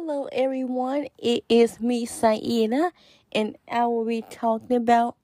[0.00, 1.08] Hello, everyone.
[1.18, 2.92] It is me, Saida,
[3.32, 5.16] and I will be talking about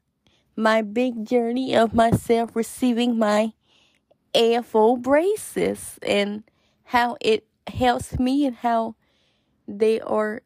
[0.57, 3.53] my big journey of myself receiving my
[4.35, 6.43] AFO braces and
[6.83, 8.97] how it helps me and how
[9.69, 10.43] they are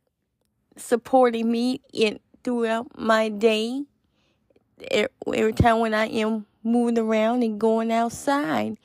[0.77, 3.85] supporting me in throughout my day.
[4.91, 8.77] Every time when I am moving around and going outside,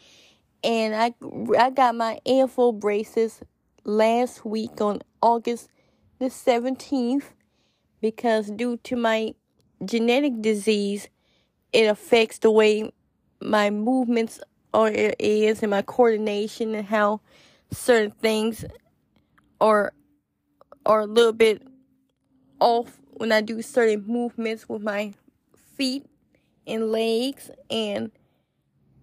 [0.63, 1.13] and I
[1.59, 3.41] I got my AFO braces
[3.85, 5.69] last week on August
[6.19, 7.23] the 17th
[8.01, 9.33] because due to my
[9.83, 11.09] genetic disease,
[11.71, 12.91] it affects the way
[13.41, 14.39] my movements
[14.73, 17.21] are is and my coordination and how
[17.71, 18.65] certain things
[19.61, 19.93] are
[20.85, 21.61] are a little bit
[22.59, 25.13] off when I do certain movements with my
[25.75, 26.05] feet
[26.65, 28.11] and legs and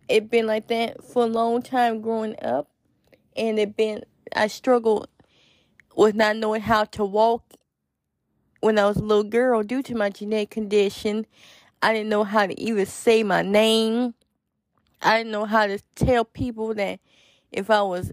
[0.09, 2.69] it been like that for a long time growing up
[3.37, 4.03] and it been
[4.35, 5.09] I struggled
[5.97, 7.45] with not knowing how to walk
[8.61, 11.27] when I was a little girl due to my genetic condition.
[11.83, 14.15] I didn't know how to even say my name.
[15.03, 17.01] I didn't know how to tell people that
[17.51, 18.13] if I was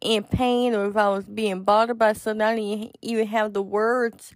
[0.00, 3.62] in pain or if I was being bothered by something, I didn't even have the
[3.62, 4.34] words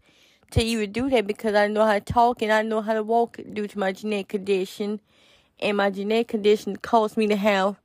[0.53, 3.03] to even do that because I know how to talk and I know how to
[3.03, 5.01] walk due to my genetic condition.
[5.61, 7.80] And my genetic condition caused me to have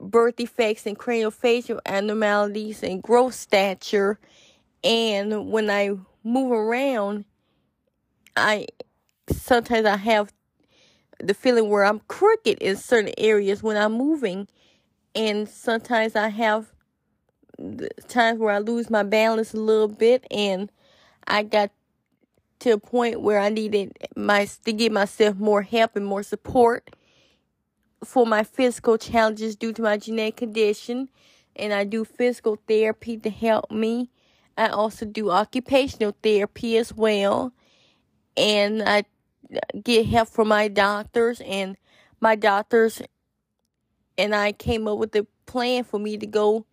[0.00, 4.18] birth defects and craniofacial abnormalities and growth stature.
[4.84, 7.24] And when I move around,
[8.36, 8.66] I
[9.30, 10.32] sometimes I have
[11.18, 14.48] the feeling where I'm crooked in certain areas when I'm moving.
[15.14, 16.66] And sometimes I have
[18.08, 20.70] times where I lose my balance a little bit and
[21.26, 21.70] I got
[22.60, 26.90] to a point where I needed my to give myself more help and more support
[28.06, 31.08] for my physical challenges due to my genetic condition,
[31.54, 34.10] and I do physical therapy to help me.
[34.56, 37.52] I also do occupational therapy as well,
[38.36, 39.04] and I
[39.82, 41.76] get help from my doctors and
[42.20, 43.02] my doctors
[44.18, 46.66] and I came up with a plan for me to go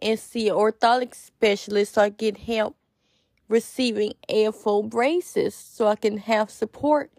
[0.00, 2.76] and see an orthotic specialist so I get help
[3.48, 7.10] receiving AFO braces so I can have support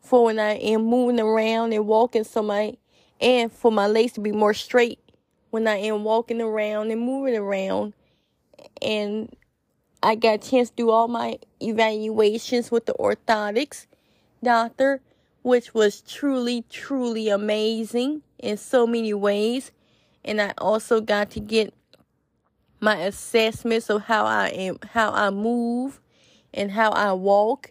[0.00, 2.76] for when I am moving around and walking so my
[3.22, 4.98] and for my legs to be more straight
[5.50, 7.94] when I am walking around and moving around.
[8.82, 9.34] And
[10.02, 13.86] I got a chance to do all my evaluations with the orthotics
[14.42, 15.00] doctor,
[15.42, 19.70] which was truly, truly amazing in so many ways.
[20.24, 21.72] And I also got to get
[22.80, 26.00] my assessments of how I am, how I move
[26.52, 27.70] and how I walk,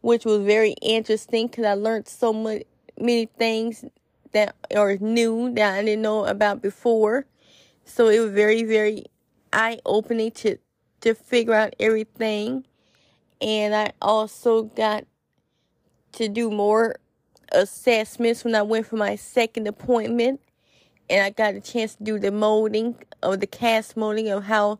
[0.00, 2.64] which was very interesting because I learned so much,
[2.98, 3.84] many things
[4.32, 7.26] that are new that I didn't know about before.
[7.84, 9.06] So it was very, very
[9.52, 10.58] eye opening to
[11.00, 12.66] to figure out everything.
[13.40, 15.04] And I also got
[16.12, 16.96] to do more
[17.52, 20.40] assessments when I went for my second appointment.
[21.08, 24.78] And I got a chance to do the molding of the cast molding of how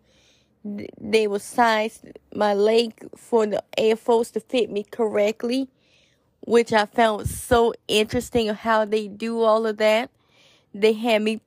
[0.63, 2.03] they will size
[2.35, 5.69] my leg for the AFOs to fit me correctly
[6.41, 10.11] which I found so interesting of how they do all of that.
[10.75, 11.41] They had me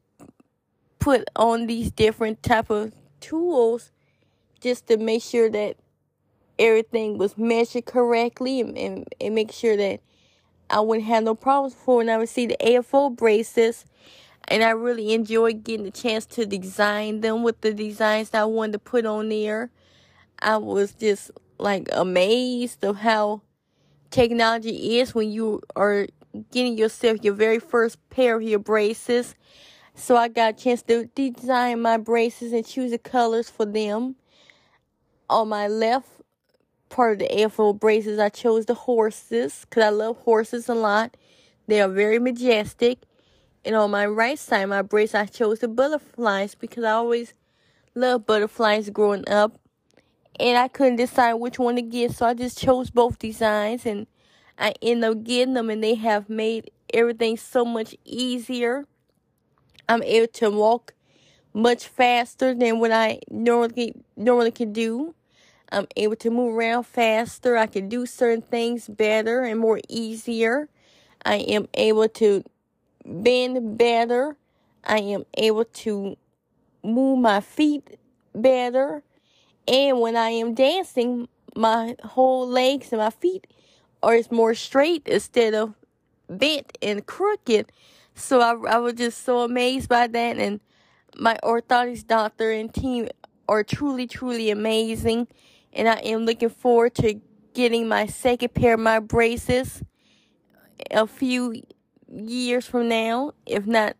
[1.00, 3.92] put on these different type of tools
[4.62, 5.78] just to make sure that
[6.58, 10.00] everything was measured correctly and, and, and make sure that
[10.70, 13.86] I wouldn't have no problems for when I would see the AFO braces.
[14.48, 18.46] And I really enjoyed getting the chance to design them with the designs that I
[18.46, 19.70] wanted to put on there.
[20.40, 23.42] I was just like amazed of how
[24.14, 26.06] technology is when you are
[26.52, 29.36] getting yourself your very first pair of your braces.
[29.96, 34.16] So I got a chance to design my braces and choose the colors for them.
[35.30, 36.08] On my left
[36.90, 41.18] part of the AFO braces, I chose the horses because I love horses a lot.
[41.68, 43.00] They are very majestic.
[43.66, 47.34] And on my right side, my brace, I chose the butterflies because I always
[47.96, 49.58] loved butterflies growing up
[50.40, 54.08] and I couldn't decide which one to get, so I just chose both designs and
[54.58, 58.86] I end up getting them and they have made everything so much easier.
[59.90, 60.94] I'm able to walk
[61.54, 65.16] much faster than what I normally normally can do.
[65.72, 67.58] I'm able to move around faster.
[67.58, 70.70] I can do certain things better and more easier.
[71.26, 72.44] I am able to
[73.06, 74.38] bend better.
[74.84, 76.16] I am able to
[76.84, 77.98] move my feet
[78.36, 79.04] better.
[79.68, 83.48] And when I am dancing, my whole legs and my feet
[84.04, 85.74] are more straight instead of
[86.30, 87.72] bent and crooked.
[88.14, 90.38] So I, I was just so amazed by that.
[90.38, 90.60] And
[91.16, 93.08] my orthotics doctor and team
[93.48, 95.28] are truly, truly amazing.
[95.72, 97.20] And I am looking forward to
[97.54, 99.82] getting my second pair of my braces
[100.92, 101.64] a few
[102.12, 103.96] years from now, if not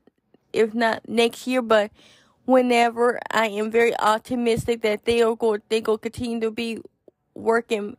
[0.52, 1.90] if not next year, but
[2.46, 6.80] whenever I am very optimistic that they are going they will continue to be
[7.34, 7.98] working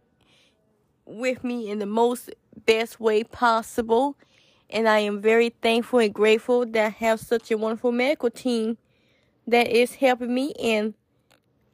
[1.06, 2.30] with me in the most
[2.66, 4.16] best way possible.
[4.70, 8.78] And I am very thankful and grateful that I have such a wonderful medical team
[9.46, 10.52] that is helping me.
[10.60, 10.94] And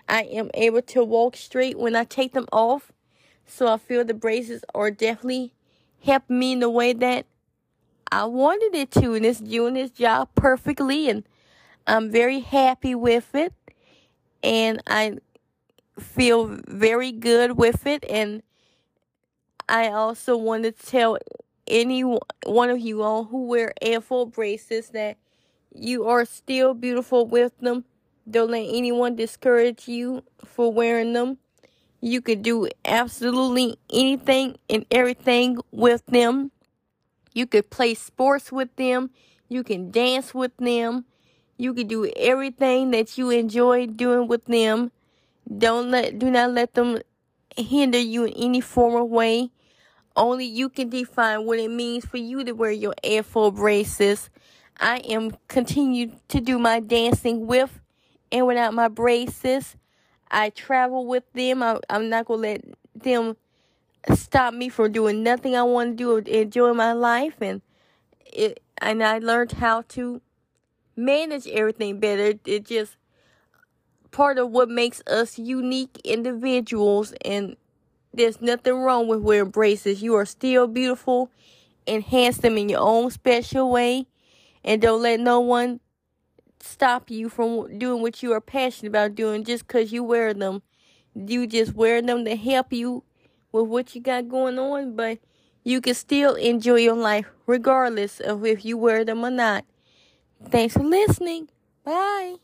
[0.08, 2.92] I am able to walk straight when I take them off.
[3.46, 5.54] So I feel the braces are definitely
[6.02, 7.26] helping me in the way that
[8.12, 11.22] I wanted it to, and it's doing its job perfectly, and
[11.86, 13.52] I'm very happy with it,
[14.42, 15.18] and I
[15.96, 18.42] feel very good with it, and
[19.70, 21.16] I also want to tell
[21.68, 25.16] any one of you all who wear AFO braces that
[25.72, 27.84] you are still beautiful with them.
[28.28, 31.38] Don't let anyone discourage you for wearing them.
[32.00, 36.50] You can do absolutely anything and everything with them.
[37.32, 39.10] You could play sports with them.
[39.48, 41.04] You can dance with them.
[41.58, 44.90] You can do everything that you enjoy doing with them.
[45.46, 46.98] Don't let do not let them
[47.56, 49.50] hinder you in any form of way.
[50.20, 54.28] Only you can define what it means for you to wear your Air AFO braces.
[54.78, 57.80] I am continue to do my dancing with
[58.30, 59.76] and without my braces.
[60.30, 61.62] I travel with them.
[61.62, 62.64] I, I'm not gonna let
[62.94, 63.38] them
[64.12, 67.62] stop me from doing nothing I want to do, or enjoy my life, and
[68.30, 68.62] it.
[68.76, 70.20] And I learned how to
[70.96, 72.38] manage everything better.
[72.44, 72.98] It just
[74.10, 77.56] part of what makes us unique individuals, and
[78.12, 80.02] there's nothing wrong with wearing braces.
[80.02, 81.30] You are still beautiful
[81.86, 84.06] and handsome in your own special way,
[84.64, 85.80] and don't let no one
[86.60, 90.62] stop you from doing what you are passionate about doing just because you wear them.
[91.14, 93.04] You just wear them to help you
[93.52, 95.18] with what you got going on, but
[95.64, 99.64] you can still enjoy your life regardless of if you wear them or not.
[100.50, 101.48] Thanks for listening.
[101.84, 102.36] Bye.